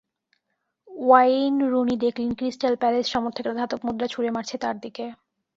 Wayne 0.91 1.55
Rooney 1.71 1.95
দেখলেন 2.03 2.29
Crystal 2.33 2.73
Palace 2.81 3.05
সমর্থকেরা 3.07 3.53
ধাতব 3.59 3.79
মুদ্রা 3.85 4.07
ছুড়ে 4.07 4.29
মারছে 4.35 4.55
তাঁর 4.63 4.75
দিকে। 4.83 5.05